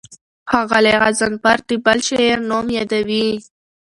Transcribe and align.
ښاغلی 0.49 0.93
غضنفر 1.01 1.57
د 1.67 1.69
بل 1.85 1.99
شاعر 2.07 2.39
نوم 2.49 2.65
یادوي. 2.77 3.27